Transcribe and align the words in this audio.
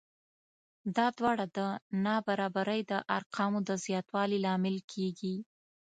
دا 0.95 1.07
دواړه 1.17 1.45
د 1.57 1.59
نابرابرۍ 2.05 2.81
د 2.91 2.93
ارقامو 3.17 3.59
د 3.69 3.71
زیاتوالي 3.85 4.37
لامل 4.45 4.77
کېږي 4.91 5.35